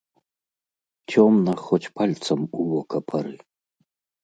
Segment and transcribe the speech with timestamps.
[1.13, 3.35] Цёмна, хоць пальцам у вока пары.